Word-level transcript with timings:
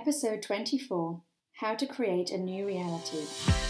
Episode 0.00 0.40
24 0.40 1.20
How 1.56 1.74
to 1.74 1.84
Create 1.84 2.30
a 2.30 2.38
New 2.38 2.66
Reality. 2.66 3.69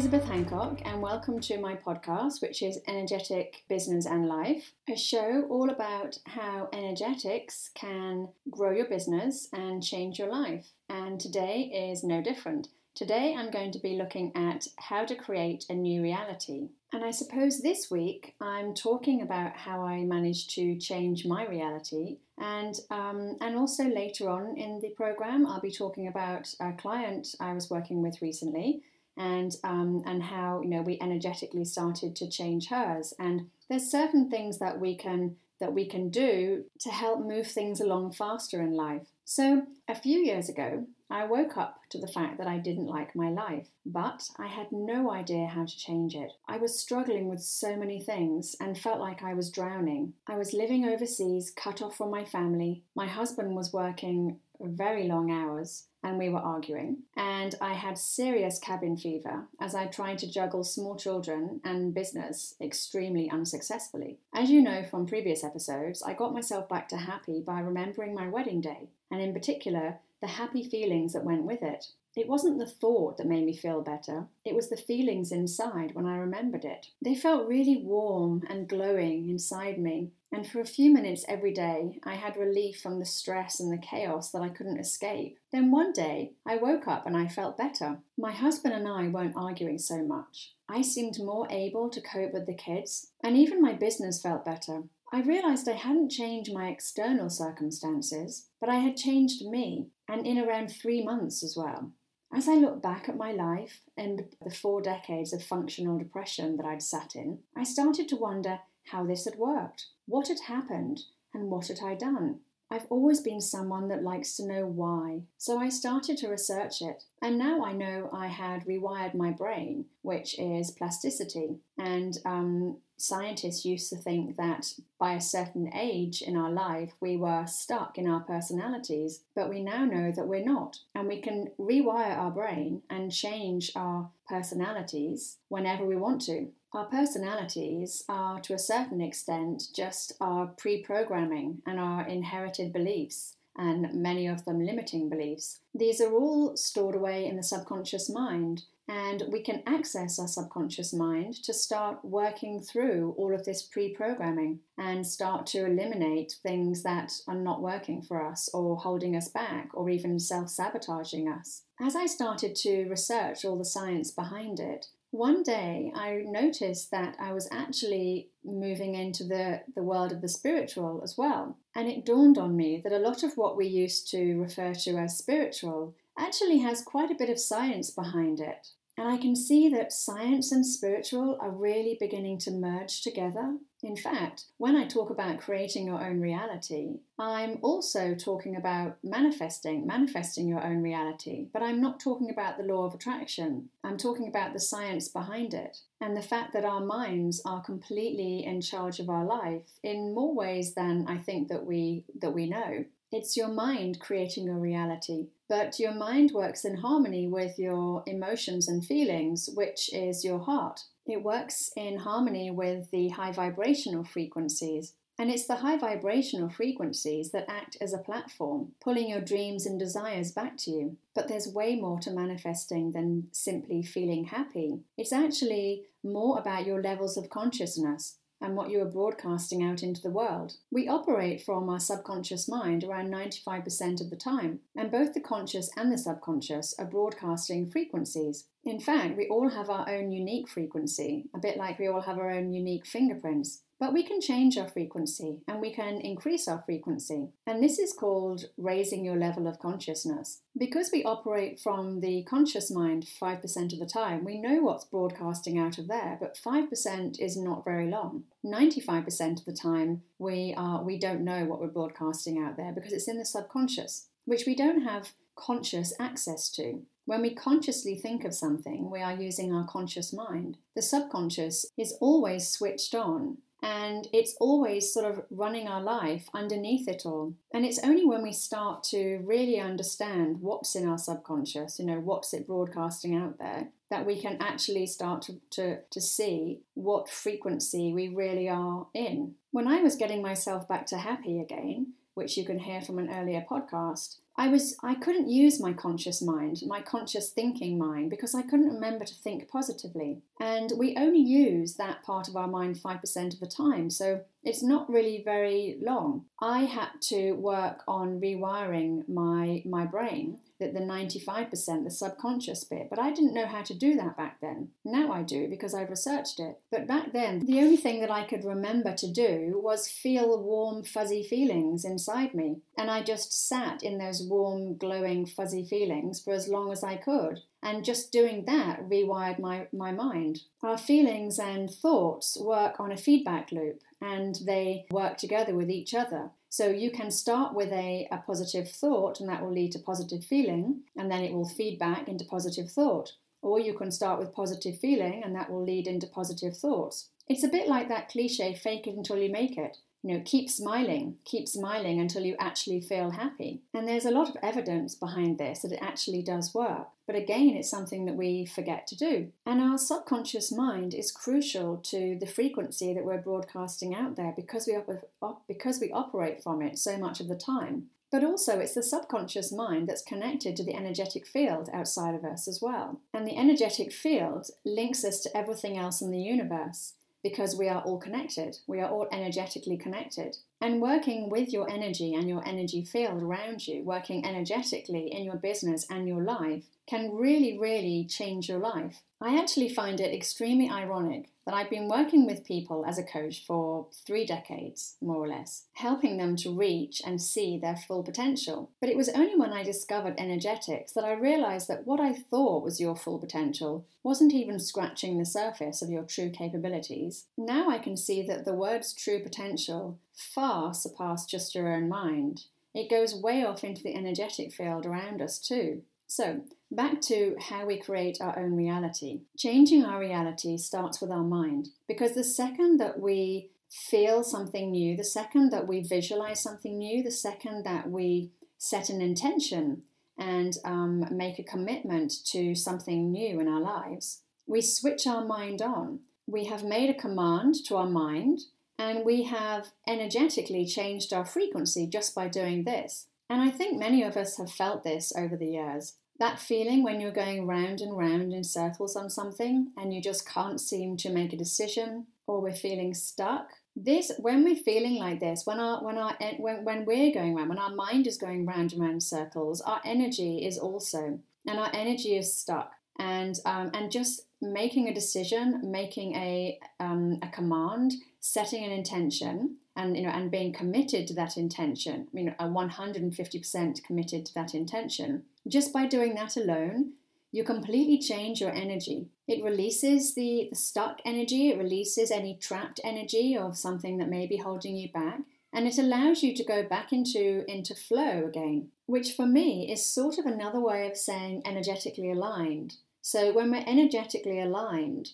Elisabeth 0.00 0.30
Hancock, 0.30 0.80
and 0.86 1.02
welcome 1.02 1.40
to 1.40 1.60
my 1.60 1.74
podcast, 1.74 2.40
which 2.40 2.62
is 2.62 2.80
Energetic 2.88 3.64
Business 3.68 4.06
and 4.06 4.26
Life, 4.26 4.72
a 4.88 4.96
show 4.96 5.44
all 5.50 5.68
about 5.68 6.18
how 6.24 6.70
energetics 6.72 7.68
can 7.74 8.30
grow 8.48 8.70
your 8.70 8.86
business 8.86 9.50
and 9.52 9.82
change 9.82 10.18
your 10.18 10.30
life. 10.30 10.70
And 10.88 11.20
today 11.20 11.90
is 11.90 12.02
no 12.02 12.22
different. 12.22 12.68
Today, 12.94 13.34
I'm 13.36 13.50
going 13.50 13.72
to 13.72 13.78
be 13.78 13.98
looking 13.98 14.32
at 14.34 14.68
how 14.78 15.04
to 15.04 15.14
create 15.14 15.66
a 15.68 15.74
new 15.74 16.00
reality. 16.00 16.70
And 16.94 17.04
I 17.04 17.10
suppose 17.10 17.60
this 17.60 17.90
week 17.90 18.34
I'm 18.40 18.72
talking 18.72 19.20
about 19.20 19.54
how 19.54 19.82
I 19.82 20.04
managed 20.04 20.54
to 20.54 20.78
change 20.78 21.26
my 21.26 21.46
reality, 21.46 22.20
and 22.38 22.74
um, 22.90 23.36
and 23.42 23.54
also 23.54 23.84
later 23.84 24.30
on 24.30 24.56
in 24.56 24.80
the 24.80 24.94
program 24.96 25.46
I'll 25.46 25.60
be 25.60 25.70
talking 25.70 26.08
about 26.08 26.54
a 26.58 26.72
client 26.72 27.34
I 27.38 27.52
was 27.52 27.68
working 27.68 28.00
with 28.00 28.22
recently 28.22 28.82
and 29.16 29.54
um, 29.64 30.02
and 30.06 30.22
how 30.22 30.60
you 30.62 30.68
know 30.70 30.82
we 30.82 30.98
energetically 31.00 31.64
started 31.64 32.16
to 32.16 32.30
change 32.30 32.68
hers. 32.68 33.12
And 33.18 33.48
there's 33.68 33.90
certain 33.90 34.30
things 34.30 34.58
that 34.58 34.80
we 34.80 34.96
can 34.96 35.36
that 35.60 35.74
we 35.74 35.86
can 35.86 36.08
do 36.10 36.64
to 36.80 36.88
help 36.88 37.20
move 37.20 37.46
things 37.46 37.80
along 37.80 38.12
faster 38.12 38.60
in 38.62 38.72
life. 38.72 39.06
So 39.24 39.62
a 39.88 39.94
few 39.94 40.18
years 40.18 40.48
ago, 40.48 40.86
I 41.10 41.26
woke 41.26 41.56
up 41.56 41.80
to 41.90 41.98
the 41.98 42.08
fact 42.08 42.38
that 42.38 42.46
I 42.46 42.58
didn't 42.58 42.86
like 42.86 43.14
my 43.14 43.30
life, 43.30 43.68
but 43.84 44.22
I 44.38 44.46
had 44.46 44.68
no 44.72 45.12
idea 45.12 45.46
how 45.46 45.66
to 45.66 45.78
change 45.78 46.14
it. 46.14 46.32
I 46.48 46.56
was 46.56 46.78
struggling 46.78 47.28
with 47.28 47.40
so 47.40 47.76
many 47.76 48.00
things 48.00 48.56
and 48.60 48.78
felt 48.78 49.00
like 49.00 49.22
I 49.22 49.34
was 49.34 49.50
drowning. 49.50 50.14
I 50.26 50.36
was 50.36 50.52
living 50.52 50.84
overseas, 50.84 51.52
cut 51.54 51.82
off 51.82 51.96
from 51.96 52.10
my 52.10 52.24
family. 52.24 52.84
My 52.96 53.06
husband 53.06 53.54
was 53.54 53.72
working 53.72 54.38
very 54.60 55.08
long 55.08 55.30
hours 55.30 55.84
and 56.02 56.18
we 56.18 56.28
were 56.28 56.38
arguing. 56.38 56.98
And 57.16 57.54
I 57.60 57.74
had 57.74 57.98
serious 57.98 58.58
cabin 58.58 58.96
fever 58.96 59.46
as 59.60 59.74
I 59.74 59.86
tried 59.86 60.18
to 60.18 60.30
juggle 60.30 60.64
small 60.64 60.96
children 60.96 61.60
and 61.64 61.94
business 61.94 62.54
extremely 62.60 63.30
unsuccessfully. 63.30 64.18
As 64.32 64.50
you 64.50 64.62
know 64.62 64.82
from 64.82 65.06
previous 65.06 65.44
episodes, 65.44 66.02
I 66.02 66.14
got 66.14 66.32
myself 66.32 66.68
back 66.68 66.88
to 66.88 66.96
happy 66.96 67.40
by 67.40 67.60
remembering 67.60 68.14
my 68.14 68.28
wedding 68.28 68.60
day, 68.60 68.88
and 69.10 69.20
in 69.20 69.32
particular, 69.32 69.98
the 70.20 70.26
happy 70.26 70.62
feelings 70.62 71.12
that 71.12 71.24
went 71.24 71.44
with 71.44 71.62
it. 71.62 71.86
It 72.16 72.28
wasn't 72.28 72.58
the 72.58 72.66
thought 72.66 73.16
that 73.16 73.26
made 73.26 73.46
me 73.46 73.56
feel 73.56 73.82
better, 73.82 74.26
it 74.44 74.54
was 74.54 74.68
the 74.68 74.76
feelings 74.76 75.30
inside 75.30 75.94
when 75.94 76.06
I 76.06 76.16
remembered 76.16 76.64
it. 76.64 76.88
They 77.00 77.14
felt 77.14 77.48
really 77.48 77.76
warm 77.76 78.42
and 78.48 78.68
glowing 78.68 79.28
inside 79.28 79.78
me, 79.78 80.10
and 80.32 80.46
for 80.46 80.60
a 80.60 80.66
few 80.66 80.92
minutes 80.92 81.24
every 81.28 81.52
day 81.52 81.98
I 82.04 82.14
had 82.14 82.36
relief 82.36 82.80
from 82.80 82.98
the 82.98 83.04
stress 83.04 83.60
and 83.60 83.72
the 83.72 83.84
chaos 83.84 84.30
that 84.30 84.42
I 84.42 84.48
couldn't 84.48 84.78
escape. 84.78 85.38
Then 85.52 85.70
one 85.70 85.92
day 85.92 86.32
I 86.46 86.56
woke 86.56 86.86
up 86.86 87.06
and 87.06 87.16
I 87.16 87.26
felt 87.26 87.58
better. 87.58 87.98
My 88.16 88.32
husband 88.32 88.74
and 88.74 88.86
I 88.86 89.08
weren't 89.08 89.36
arguing 89.36 89.78
so 89.78 90.02
much. 90.02 90.52
I 90.68 90.82
seemed 90.82 91.18
more 91.18 91.48
able 91.50 91.90
to 91.90 92.00
cope 92.00 92.32
with 92.32 92.46
the 92.46 92.54
kids, 92.54 93.10
and 93.24 93.36
even 93.36 93.60
my 93.60 93.72
business 93.72 94.22
felt 94.22 94.44
better. 94.44 94.84
I 95.12 95.22
realised 95.22 95.68
I 95.68 95.72
hadn't 95.72 96.10
changed 96.10 96.52
my 96.52 96.68
external 96.68 97.28
circumstances, 97.28 98.46
but 98.60 98.68
I 98.68 98.76
had 98.76 98.96
changed 98.96 99.44
me, 99.44 99.88
and 100.08 100.24
in 100.24 100.38
around 100.38 100.68
three 100.68 101.04
months 101.04 101.42
as 101.42 101.56
well. 101.56 101.90
As 102.32 102.48
I 102.48 102.54
look 102.54 102.80
back 102.80 103.08
at 103.08 103.16
my 103.16 103.32
life 103.32 103.80
and 103.96 104.22
the 104.44 104.54
four 104.54 104.80
decades 104.80 105.32
of 105.32 105.42
functional 105.42 105.98
depression 105.98 106.56
that 106.56 106.66
I'd 106.66 106.82
sat 106.82 107.16
in, 107.16 107.40
I 107.56 107.64
started 107.64 108.08
to 108.08 108.16
wonder 108.16 108.60
how 108.84 109.04
this 109.04 109.24
had 109.24 109.34
worked, 109.34 109.86
what 110.10 110.28
had 110.28 110.40
happened, 110.40 111.04
and 111.32 111.50
what 111.50 111.68
had 111.68 111.78
I 111.82 111.94
done. 111.94 112.40
I've 112.72 112.86
always 112.88 113.20
been 113.20 113.40
someone 113.40 113.88
that 113.88 114.04
likes 114.04 114.36
to 114.36 114.46
know 114.46 114.64
why, 114.64 115.22
so 115.38 115.58
I 115.58 115.70
started 115.70 116.18
to 116.18 116.28
research 116.28 116.80
it. 116.82 117.02
And 117.20 117.36
now 117.36 117.64
I 117.64 117.72
know 117.72 118.08
I 118.12 118.28
had 118.28 118.64
rewired 118.64 119.14
my 119.14 119.32
brain, 119.32 119.86
which 120.02 120.38
is 120.38 120.70
plasticity. 120.70 121.58
And 121.76 122.16
um, 122.24 122.76
scientists 122.96 123.64
used 123.64 123.90
to 123.90 123.96
think 123.96 124.36
that 124.36 124.74
by 125.00 125.14
a 125.14 125.20
certain 125.20 125.72
age 125.74 126.22
in 126.22 126.36
our 126.36 126.50
life, 126.50 126.92
we 127.00 127.16
were 127.16 127.44
stuck 127.46 127.98
in 127.98 128.08
our 128.08 128.20
personalities, 128.20 129.22
but 129.34 129.48
we 129.48 129.60
now 129.60 129.84
know 129.84 130.12
that 130.12 130.28
we're 130.28 130.44
not. 130.44 130.78
And 130.94 131.08
we 131.08 131.20
can 131.20 131.50
rewire 131.58 132.16
our 132.16 132.30
brain 132.30 132.82
and 132.88 133.10
change 133.10 133.72
our 133.74 134.10
personalities 134.28 135.38
whenever 135.48 135.84
we 135.84 135.96
want 135.96 136.20
to. 136.22 136.52
Our 136.72 136.84
personalities 136.84 138.04
are, 138.08 138.40
to 138.42 138.54
a 138.54 138.58
certain 138.58 139.00
extent, 139.00 139.64
just 139.74 140.12
our 140.20 140.46
pre 140.46 140.82
programming 140.82 141.62
and 141.66 141.80
our 141.80 142.06
inherited 142.06 142.72
beliefs 142.72 143.34
and 143.56 143.92
many 143.92 144.28
of 144.28 144.44
them 144.44 144.64
limiting 144.64 145.08
beliefs. 145.08 145.60
These 145.74 146.00
are 146.00 146.12
all 146.12 146.56
stored 146.56 146.94
away 146.94 147.26
in 147.26 147.36
the 147.36 147.42
subconscious 147.42 148.08
mind, 148.08 148.62
and 148.88 149.24
we 149.28 149.42
can 149.42 149.62
access 149.66 150.18
our 150.18 150.28
subconscious 150.28 150.92
mind 150.92 151.34
to 151.42 151.52
start 151.52 152.04
working 152.04 152.60
through 152.60 153.14
all 153.18 153.34
of 153.34 153.44
this 153.44 153.62
pre 153.62 153.92
programming 153.92 154.60
and 154.78 155.04
start 155.04 155.46
to 155.46 155.66
eliminate 155.66 156.36
things 156.42 156.84
that 156.84 157.12
are 157.26 157.34
not 157.34 157.60
working 157.60 158.00
for 158.00 158.24
us 158.24 158.48
or 158.54 158.76
holding 158.76 159.16
us 159.16 159.28
back 159.28 159.70
or 159.74 159.90
even 159.90 160.20
self 160.20 160.48
sabotaging 160.48 161.28
us. 161.28 161.62
As 161.80 161.96
I 161.96 162.06
started 162.06 162.54
to 162.56 162.84
research 162.88 163.44
all 163.44 163.58
the 163.58 163.64
science 163.64 164.10
behind 164.12 164.60
it, 164.60 164.86
one 165.10 165.42
day 165.42 165.92
I 165.94 166.22
noticed 166.24 166.90
that 166.92 167.16
I 167.20 167.32
was 167.32 167.48
actually 167.50 168.28
moving 168.44 168.94
into 168.94 169.24
the, 169.24 169.62
the 169.74 169.82
world 169.82 170.12
of 170.12 170.20
the 170.20 170.28
spiritual 170.28 171.00
as 171.02 171.16
well. 171.18 171.58
And 171.74 171.88
it 171.88 172.06
dawned 172.06 172.38
on 172.38 172.56
me 172.56 172.80
that 172.84 172.92
a 172.92 172.98
lot 172.98 173.22
of 173.22 173.36
what 173.36 173.56
we 173.56 173.66
used 173.66 174.10
to 174.12 174.40
refer 174.40 174.72
to 174.74 174.96
as 174.98 175.18
spiritual 175.18 175.94
actually 176.18 176.58
has 176.58 176.82
quite 176.82 177.10
a 177.10 177.16
bit 177.16 177.30
of 177.30 177.40
science 177.40 177.90
behind 177.90 178.40
it. 178.40 178.68
And 179.00 179.08
I 179.08 179.16
can 179.16 179.34
see 179.34 179.70
that 179.70 179.94
science 179.94 180.52
and 180.52 180.64
spiritual 180.66 181.38
are 181.40 181.50
really 181.50 181.96
beginning 181.98 182.36
to 182.40 182.50
merge 182.50 183.00
together. 183.00 183.56
In 183.82 183.96
fact, 183.96 184.44
when 184.58 184.76
I 184.76 184.86
talk 184.86 185.08
about 185.08 185.40
creating 185.40 185.86
your 185.86 186.04
own 186.04 186.20
reality, 186.20 186.98
I'm 187.18 187.60
also 187.62 188.14
talking 188.14 188.56
about 188.56 188.98
manifesting, 189.02 189.86
manifesting 189.86 190.48
your 190.48 190.62
own 190.62 190.82
reality. 190.82 191.46
But 191.50 191.62
I'm 191.62 191.80
not 191.80 191.98
talking 191.98 192.28
about 192.28 192.58
the 192.58 192.64
law 192.64 192.84
of 192.84 192.92
attraction. 192.92 193.70
I'm 193.82 193.96
talking 193.96 194.28
about 194.28 194.52
the 194.52 194.60
science 194.60 195.08
behind 195.08 195.54
it 195.54 195.78
and 196.02 196.14
the 196.14 196.20
fact 196.20 196.52
that 196.52 196.66
our 196.66 196.84
minds 196.84 197.40
are 197.46 197.62
completely 197.62 198.44
in 198.44 198.60
charge 198.60 199.00
of 199.00 199.08
our 199.08 199.24
life 199.24 199.78
in 199.82 200.14
more 200.14 200.34
ways 200.34 200.74
than 200.74 201.06
I 201.08 201.16
think 201.16 201.48
that 201.48 201.64
we 201.64 202.04
that 202.20 202.34
we 202.34 202.50
know. 202.50 202.84
It's 203.12 203.36
your 203.36 203.48
mind 203.48 203.98
creating 203.98 204.44
your 204.44 204.58
reality, 204.58 205.30
but 205.48 205.80
your 205.80 205.92
mind 205.92 206.30
works 206.30 206.64
in 206.64 206.76
harmony 206.76 207.26
with 207.26 207.58
your 207.58 208.04
emotions 208.06 208.68
and 208.68 208.84
feelings, 208.84 209.50
which 209.52 209.92
is 209.92 210.24
your 210.24 210.38
heart. 210.38 210.84
It 211.06 211.24
works 211.24 211.72
in 211.76 211.98
harmony 211.98 212.52
with 212.52 212.90
the 212.92 213.08
high 213.08 213.32
vibrational 213.32 214.04
frequencies. 214.04 214.94
And 215.18 215.28
it's 215.28 215.46
the 215.46 215.56
high 215.56 215.76
vibrational 215.76 216.48
frequencies 216.48 217.30
that 217.32 217.44
act 217.46 217.76
as 217.80 217.92
a 217.92 217.98
platform, 217.98 218.72
pulling 218.80 219.08
your 219.08 219.20
dreams 219.20 219.66
and 219.66 219.78
desires 219.78 220.30
back 220.30 220.56
to 220.58 220.70
you. 220.70 220.96
But 221.14 221.28
there's 221.28 221.48
way 221.48 221.76
more 221.76 221.98
to 222.00 222.12
manifesting 222.12 222.92
than 222.92 223.26
simply 223.32 223.82
feeling 223.82 224.26
happy. 224.26 224.80
It's 224.96 225.12
actually 225.12 225.86
more 226.02 226.38
about 226.38 226.64
your 226.64 226.80
levels 226.80 227.16
of 227.16 227.28
consciousness 227.28 228.16
and 228.40 228.56
what 228.56 228.70
you 228.70 228.80
are 228.80 228.86
broadcasting 228.86 229.62
out 229.62 229.82
into 229.82 230.00
the 230.00 230.10
world. 230.10 230.56
We 230.70 230.88
operate 230.88 231.42
from 231.42 231.68
our 231.68 231.80
subconscious 231.80 232.48
mind 232.48 232.84
around 232.84 233.12
95% 233.12 234.00
of 234.00 234.10
the 234.10 234.16
time, 234.16 234.60
and 234.76 234.90
both 234.90 235.14
the 235.14 235.20
conscious 235.20 235.70
and 235.76 235.92
the 235.92 235.98
subconscious 235.98 236.74
are 236.78 236.86
broadcasting 236.86 237.70
frequencies. 237.70 238.46
In 238.64 238.80
fact, 238.80 239.16
we 239.16 239.28
all 239.28 239.50
have 239.50 239.70
our 239.70 239.88
own 239.88 240.12
unique 240.12 240.48
frequency, 240.48 241.28
a 241.34 241.38
bit 241.38 241.56
like 241.56 241.78
we 241.78 241.88
all 241.88 242.02
have 242.02 242.18
our 242.18 242.30
own 242.30 242.52
unique 242.52 242.86
fingerprints. 242.86 243.62
But 243.80 243.94
we 243.94 244.02
can 244.02 244.20
change 244.20 244.58
our 244.58 244.68
frequency 244.68 245.38
and 245.48 245.58
we 245.58 245.72
can 245.72 246.02
increase 246.02 246.46
our 246.46 246.62
frequency. 246.66 247.30
And 247.46 247.62
this 247.62 247.78
is 247.78 247.94
called 247.94 248.44
raising 248.58 249.06
your 249.06 249.16
level 249.16 249.46
of 249.46 249.58
consciousness. 249.58 250.42
Because 250.56 250.90
we 250.92 251.02
operate 251.02 251.58
from 251.58 252.00
the 252.00 252.22
conscious 252.24 252.70
mind 252.70 253.06
5% 253.20 253.72
of 253.72 253.78
the 253.78 253.86
time, 253.86 254.22
we 254.22 254.38
know 254.38 254.60
what's 254.60 254.84
broadcasting 254.84 255.58
out 255.58 255.78
of 255.78 255.88
there, 255.88 256.18
but 256.20 256.36
5% 256.36 257.18
is 257.18 257.38
not 257.38 257.64
very 257.64 257.88
long. 257.88 258.24
95% 258.44 259.38
of 259.38 259.44
the 259.46 259.52
time, 259.52 260.02
we, 260.18 260.52
are, 260.54 260.84
we 260.84 260.98
don't 260.98 261.24
know 261.24 261.46
what 261.46 261.58
we're 261.58 261.68
broadcasting 261.68 262.38
out 262.38 262.58
there 262.58 262.72
because 262.72 262.92
it's 262.92 263.08
in 263.08 263.16
the 263.16 263.24
subconscious, 263.24 264.08
which 264.26 264.44
we 264.46 264.54
don't 264.54 264.82
have 264.82 265.12
conscious 265.36 265.94
access 265.98 266.50
to. 266.50 266.82
When 267.06 267.22
we 267.22 267.34
consciously 267.34 267.96
think 267.96 268.26
of 268.26 268.34
something, 268.34 268.90
we 268.90 269.00
are 269.00 269.14
using 269.14 269.54
our 269.54 269.66
conscious 269.66 270.12
mind. 270.12 270.58
The 270.76 270.82
subconscious 270.82 271.64
is 271.78 271.94
always 272.00 272.46
switched 272.46 272.94
on 272.94 273.38
and 273.62 274.08
it's 274.12 274.36
always 274.40 274.92
sort 274.92 275.06
of 275.06 275.24
running 275.30 275.68
our 275.68 275.82
life 275.82 276.28
underneath 276.32 276.88
it 276.88 277.02
all. 277.04 277.34
And 277.52 277.64
it's 277.64 277.82
only 277.82 278.06
when 278.06 278.22
we 278.22 278.32
start 278.32 278.82
to 278.84 279.20
really 279.24 279.60
understand 279.60 280.40
what's 280.40 280.74
in 280.74 280.88
our 280.88 280.98
subconscious, 280.98 281.78
you 281.78 281.86
know, 281.86 282.00
what's 282.00 282.32
it 282.32 282.46
broadcasting 282.46 283.14
out 283.14 283.38
there, 283.38 283.68
that 283.90 284.06
we 284.06 284.20
can 284.20 284.38
actually 284.40 284.86
start 284.86 285.22
to, 285.22 285.40
to, 285.50 285.78
to 285.90 286.00
see 286.00 286.60
what 286.74 287.08
frequency 287.08 287.92
we 287.92 288.08
really 288.08 288.48
are 288.48 288.86
in. 288.94 289.34
When 289.50 289.68
I 289.68 289.82
was 289.82 289.96
getting 289.96 290.22
myself 290.22 290.68
back 290.68 290.86
to 290.86 290.98
happy 290.98 291.40
again, 291.40 291.94
which 292.14 292.36
you 292.36 292.44
can 292.44 292.58
hear 292.58 292.80
from 292.80 292.98
an 292.98 293.10
earlier 293.10 293.44
podcast, 293.48 294.16
I 294.40 294.48
was 294.48 294.74
I 294.82 294.94
couldn't 294.94 295.28
use 295.28 295.60
my 295.60 295.74
conscious 295.74 296.22
mind, 296.22 296.62
my 296.66 296.80
conscious 296.80 297.28
thinking 297.28 297.76
mind, 297.76 298.08
because 298.08 298.34
I 298.34 298.40
couldn't 298.40 298.72
remember 298.72 299.04
to 299.04 299.14
think 299.14 299.50
positively. 299.50 300.22
And 300.40 300.72
we 300.78 300.96
only 300.96 301.20
use 301.20 301.74
that 301.74 302.02
part 302.02 302.26
of 302.26 302.36
our 302.36 302.48
mind 302.48 302.76
5% 302.76 303.34
of 303.34 303.38
the 303.38 303.46
time, 303.46 303.90
so 303.90 304.22
it's 304.42 304.62
not 304.62 304.88
really 304.88 305.22
very 305.24 305.78
long. 305.82 306.24
I 306.40 306.60
had 306.60 307.00
to 307.08 307.32
work 307.32 307.82
on 307.86 308.20
rewiring 308.20 309.08
my 309.08 309.62
my 309.66 309.84
brain 309.84 310.38
that 310.60 310.74
the 310.74 310.80
95%, 310.80 311.84
the 311.84 311.90
subconscious 311.90 312.64
bit, 312.64 312.88
but 312.90 312.98
I 312.98 313.10
didn't 313.10 313.34
know 313.34 313.46
how 313.46 313.62
to 313.62 313.74
do 313.74 313.96
that 313.96 314.16
back 314.16 314.40
then. 314.40 314.68
Now 314.84 315.10
I 315.10 315.22
do 315.22 315.48
because 315.48 315.74
I've 315.74 315.90
researched 315.90 316.38
it. 316.38 316.60
But 316.70 316.86
back 316.86 317.12
then, 317.12 317.44
the 317.46 317.60
only 317.60 317.78
thing 317.78 318.00
that 318.00 318.10
I 318.10 318.24
could 318.24 318.44
remember 318.44 318.94
to 318.94 319.10
do 319.10 319.58
was 319.62 319.88
feel 319.88 320.40
warm, 320.40 320.84
fuzzy 320.84 321.22
feelings 321.22 321.84
inside 321.84 322.34
me. 322.34 322.58
And 322.78 322.90
I 322.90 323.02
just 323.02 323.48
sat 323.48 323.82
in 323.82 323.98
those 323.98 324.22
warm, 324.22 324.76
glowing, 324.76 325.24
fuzzy 325.26 325.64
feelings 325.64 326.20
for 326.20 326.34
as 326.34 326.46
long 326.46 326.70
as 326.70 326.84
I 326.84 326.96
could. 326.96 327.40
And 327.62 327.84
just 327.84 328.12
doing 328.12 328.44
that 328.44 328.88
rewired 328.88 329.38
my, 329.38 329.66
my 329.72 329.92
mind. 329.92 330.42
Our 330.62 330.78
feelings 330.78 331.38
and 331.38 331.70
thoughts 331.70 332.38
work 332.40 332.78
on 332.80 332.92
a 332.92 332.96
feedback 332.96 333.50
loop 333.50 333.80
and 334.00 334.36
they 334.44 334.86
work 334.90 335.16
together 335.18 335.54
with 335.54 335.70
each 335.70 335.94
other. 335.94 336.30
So 336.48 336.68
you 336.68 336.90
can 336.90 337.10
start 337.10 337.54
with 337.54 337.70
a, 337.70 338.08
a 338.10 338.18
positive 338.18 338.70
thought, 338.70 339.20
and 339.20 339.28
that 339.28 339.42
will 339.42 339.52
lead 339.52 339.72
to 339.72 339.78
positive 339.78 340.24
feeling, 340.24 340.80
and 340.96 341.10
then 341.10 341.22
it 341.22 341.32
will 341.32 341.48
feed 341.48 341.78
back 341.78 342.08
into 342.08 342.24
positive 342.24 342.70
thought. 342.70 343.12
Or 343.42 343.60
you 343.60 343.72
can 343.74 343.90
start 343.90 344.18
with 344.18 344.34
positive 344.34 344.78
feeling, 344.78 345.22
and 345.24 345.34
that 345.36 345.50
will 345.50 345.64
lead 345.64 345.86
into 345.86 346.06
positive 346.06 346.56
thoughts. 346.56 347.08
It's 347.28 347.44
a 347.44 347.48
bit 347.48 347.68
like 347.68 347.88
that 347.88 348.08
cliche 348.08 348.54
fake 348.54 348.86
it 348.86 348.96
until 348.96 349.18
you 349.18 349.30
make 349.30 349.56
it. 349.56 349.78
You 350.02 350.16
know, 350.16 350.22
keep 350.24 350.48
smiling, 350.48 351.16
keep 351.24 351.46
smiling 351.46 352.00
until 352.00 352.24
you 352.24 352.36
actually 352.38 352.80
feel 352.80 353.10
happy. 353.10 353.60
And 353.74 353.86
there's 353.86 354.06
a 354.06 354.10
lot 354.10 354.30
of 354.30 354.36
evidence 354.42 354.94
behind 354.94 355.38
this 355.38 355.60
that 355.60 355.72
it 355.72 355.82
actually 355.82 356.22
does 356.22 356.54
work. 356.54 356.88
But 357.06 357.16
again, 357.16 357.56
it's 357.56 357.68
something 357.68 358.06
that 358.06 358.16
we 358.16 358.46
forget 358.46 358.86
to 358.88 358.96
do. 358.96 359.32
And 359.44 359.60
our 359.60 359.76
subconscious 359.76 360.50
mind 360.50 360.94
is 360.94 361.12
crucial 361.12 361.76
to 361.78 362.16
the 362.18 362.26
frequency 362.26 362.94
that 362.94 363.04
we're 363.04 363.20
broadcasting 363.20 363.94
out 363.94 364.16
there 364.16 364.32
because 364.34 364.66
we, 364.66 364.76
op- 365.20 365.46
because 365.46 365.80
we 365.80 365.90
operate 365.90 366.42
from 366.42 366.62
it 366.62 366.78
so 366.78 366.96
much 366.96 367.20
of 367.20 367.28
the 367.28 367.36
time. 367.36 367.88
But 368.10 368.24
also, 368.24 368.58
it's 368.58 368.74
the 368.74 368.82
subconscious 368.82 369.52
mind 369.52 369.88
that's 369.88 370.02
connected 370.02 370.56
to 370.56 370.64
the 370.64 370.74
energetic 370.74 371.26
field 371.26 371.70
outside 371.72 372.14
of 372.14 372.24
us 372.24 372.48
as 372.48 372.60
well. 372.60 373.00
And 373.14 373.26
the 373.26 373.36
energetic 373.36 373.92
field 373.92 374.48
links 374.64 375.04
us 375.04 375.20
to 375.20 375.36
everything 375.36 375.78
else 375.78 376.00
in 376.00 376.10
the 376.10 376.18
universe 376.18 376.94
because 377.22 377.56
we 377.56 377.68
are 377.68 377.82
all 377.82 377.98
connected. 377.98 378.58
We 378.66 378.80
are 378.80 378.88
all 378.88 379.08
energetically 379.12 379.76
connected. 379.76 380.36
And 380.60 380.80
working 380.80 381.28
with 381.28 381.52
your 381.52 381.68
energy 381.70 382.14
and 382.14 382.28
your 382.28 382.46
energy 382.46 382.84
field 382.84 383.22
around 383.22 383.66
you, 383.66 383.82
working 383.82 384.24
energetically 384.24 385.12
in 385.12 385.24
your 385.24 385.36
business 385.36 385.86
and 385.90 386.06
your 386.06 386.22
life, 386.22 386.64
can 386.86 387.14
really, 387.14 387.58
really 387.58 388.06
change 388.08 388.48
your 388.48 388.58
life. 388.58 389.02
I 389.20 389.38
actually 389.38 389.68
find 389.68 390.00
it 390.00 390.14
extremely 390.14 390.68
ironic 390.68 391.29
that 391.46 391.54
I've 391.54 391.70
been 391.70 391.88
working 391.88 392.26
with 392.26 392.44
people 392.44 392.84
as 392.86 392.98
a 392.98 393.02
coach 393.02 393.44
for 393.46 393.88
three 394.06 394.26
decades, 394.26 394.96
more 395.00 395.16
or 395.16 395.28
less, 395.28 395.66
helping 395.72 396.16
them 396.16 396.36
to 396.36 396.56
reach 396.56 397.00
and 397.04 397.20
see 397.20 397.58
their 397.58 397.76
full 397.76 398.02
potential. 398.02 398.70
But 398.80 398.90
it 398.90 398.96
was 398.96 399.08
only 399.08 399.36
when 399.36 399.52
I 399.52 399.62
discovered 399.62 400.14
energetics 400.18 400.92
that 400.92 401.04
I 401.04 401.12
realized 401.12 401.68
that 401.68 401.86
what 401.86 402.00
I 402.00 402.12
thought 402.12 402.62
was 402.62 402.80
your 402.80 402.96
full 402.96 403.18
potential 403.18 403.86
wasn't 404.02 404.32
even 404.32 404.58
scratching 404.58 405.18
the 405.18 405.24
surface 405.24 405.82
of 405.82 405.90
your 405.90 406.04
true 406.04 406.30
capabilities. 406.30 407.26
Now 407.36 407.70
I 407.70 407.78
can 407.78 407.96
see 407.96 408.22
that 408.26 408.44
the 408.44 408.54
words 408.54 408.92
true 408.92 409.20
potential 409.22 409.98
far 410.14 410.74
surpass 410.74 411.26
just 411.26 411.54
your 411.54 411.72
own 411.72 411.88
mind. 411.88 412.44
It 412.74 412.90
goes 412.90 413.14
way 413.14 413.44
off 413.44 413.64
into 413.64 413.82
the 413.82 413.94
energetic 413.94 414.52
field 414.52 414.86
around 414.86 415.20
us, 415.20 415.38
too. 415.38 415.82
So, 416.06 416.42
back 416.70 417.00
to 417.02 417.36
how 417.40 417.66
we 417.66 417.78
create 417.78 418.18
our 418.20 418.38
own 418.38 418.54
reality. 418.54 419.22
Changing 419.36 419.84
our 419.84 420.00
reality 420.00 420.56
starts 420.56 421.00
with 421.00 421.10
our 421.10 421.24
mind 421.24 421.68
because 421.88 422.12
the 422.12 422.24
second 422.24 422.78
that 422.78 423.00
we 423.00 423.50
feel 423.70 424.22
something 424.22 424.70
new, 424.70 424.96
the 424.96 425.04
second 425.04 425.50
that 425.50 425.66
we 425.66 425.80
visualize 425.80 426.40
something 426.40 426.78
new, 426.78 427.02
the 427.02 427.10
second 427.10 427.64
that 427.64 427.90
we 427.90 428.30
set 428.58 428.90
an 428.90 429.00
intention 429.00 429.82
and 430.18 430.58
um, 430.64 431.04
make 431.10 431.38
a 431.38 431.44
commitment 431.44 432.12
to 432.26 432.54
something 432.54 433.10
new 433.10 433.40
in 433.40 433.48
our 433.48 433.60
lives, 433.60 434.20
we 434.46 434.60
switch 434.60 435.06
our 435.06 435.24
mind 435.24 435.62
on. 435.62 436.00
We 436.26 436.44
have 436.46 436.62
made 436.62 436.90
a 436.90 437.00
command 437.00 437.54
to 437.66 437.76
our 437.76 437.88
mind 437.88 438.40
and 438.78 439.04
we 439.04 439.24
have 439.24 439.68
energetically 439.86 440.66
changed 440.66 441.12
our 441.12 441.24
frequency 441.24 441.86
just 441.86 442.14
by 442.14 442.28
doing 442.28 442.64
this. 442.64 443.06
And 443.28 443.40
I 443.40 443.50
think 443.50 443.78
many 443.78 444.02
of 444.02 444.16
us 444.16 444.38
have 444.38 444.50
felt 444.50 444.82
this 444.82 445.12
over 445.16 445.36
the 445.36 445.46
years. 445.46 445.94
That 446.20 446.38
feeling 446.38 446.82
when 446.82 447.00
you're 447.00 447.10
going 447.10 447.46
round 447.46 447.80
and 447.80 447.96
round 447.96 448.34
in 448.34 448.44
circles 448.44 448.94
on 448.94 449.08
something 449.08 449.72
and 449.78 449.92
you 449.92 450.02
just 450.02 450.28
can't 450.28 450.60
seem 450.60 450.98
to 450.98 451.10
make 451.10 451.32
a 451.32 451.36
decision 451.36 452.06
or 452.26 452.42
we're 452.42 452.52
feeling 452.52 452.92
stuck. 452.92 453.48
This 453.74 454.12
when 454.18 454.44
we're 454.44 454.54
feeling 454.54 454.96
like 454.96 455.18
this, 455.18 455.46
when 455.46 455.58
our 455.58 455.82
when 455.82 455.96
our 455.96 456.14
when, 456.38 456.64
when 456.64 456.84
we're 456.84 457.12
going 457.12 457.34
round, 457.34 457.48
when 457.48 457.58
our 457.58 457.74
mind 457.74 458.06
is 458.06 458.18
going 458.18 458.44
round 458.44 458.74
and 458.74 458.82
round 458.82 459.02
circles, 459.02 459.62
our 459.62 459.80
energy 459.82 460.44
is 460.44 460.58
also 460.58 461.18
and 461.46 461.58
our 461.58 461.70
energy 461.72 462.16
is 462.16 462.36
stuck. 462.36 462.72
And 462.98 463.38
um, 463.46 463.70
and 463.72 463.90
just 463.90 464.26
making 464.42 464.88
a 464.88 464.94
decision, 464.94 465.62
making 465.64 466.16
a 466.16 466.58
um, 466.80 467.18
a 467.22 467.28
command, 467.28 467.94
setting 468.20 468.62
an 468.62 468.72
intention, 468.72 469.56
and 469.80 469.96
you 469.96 470.02
know 470.02 470.10
and 470.10 470.30
being 470.30 470.52
committed 470.52 471.06
to 471.06 471.14
that 471.14 471.36
intention 471.36 472.06
mean, 472.12 472.34
a 472.38 472.44
150% 472.44 473.84
committed 473.84 474.26
to 474.26 474.34
that 474.34 474.54
intention 474.54 475.24
just 475.48 475.72
by 475.72 475.86
doing 475.86 476.14
that 476.14 476.36
alone 476.36 476.92
you 477.32 477.44
completely 477.44 477.96
change 477.96 478.40
your 478.40 478.50
energy. 478.50 479.06
It 479.28 479.44
releases 479.44 480.16
the, 480.16 480.48
the 480.50 480.56
stuck 480.56 481.00
energy 481.04 481.50
it 481.50 481.58
releases 481.58 482.10
any 482.10 482.34
trapped 482.36 482.80
energy 482.84 483.36
of 483.36 483.56
something 483.56 483.98
that 483.98 484.08
may 484.08 484.26
be 484.26 484.36
holding 484.36 484.76
you 484.76 484.90
back 484.92 485.20
and 485.52 485.66
it 485.66 485.78
allows 485.78 486.22
you 486.22 486.34
to 486.36 486.44
go 486.44 486.62
back 486.62 486.92
into 486.92 487.44
into 487.50 487.74
flow 487.74 488.26
again 488.26 488.68
which 488.86 489.12
for 489.12 489.26
me 489.26 489.70
is 489.72 489.84
sort 489.84 490.18
of 490.18 490.26
another 490.26 490.60
way 490.60 490.86
of 490.88 490.96
saying 490.96 491.42
energetically 491.44 492.10
aligned. 492.10 492.76
So 493.02 493.32
when 493.32 493.50
we're 493.50 493.64
energetically 493.66 494.40
aligned 494.40 495.12